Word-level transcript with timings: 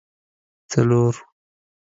څلور 0.71 1.15